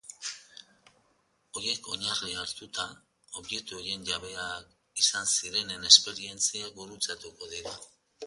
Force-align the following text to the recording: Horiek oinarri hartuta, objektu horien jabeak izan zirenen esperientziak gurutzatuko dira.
Horiek 1.59 1.89
oinarri 1.95 2.31
hartuta, 2.43 2.85
objektu 3.41 3.77
horien 3.79 4.07
jabeak 4.09 5.03
izan 5.03 5.29
zirenen 5.35 5.85
esperientziak 5.93 6.73
gurutzatuko 6.81 7.51
dira. 7.53 7.79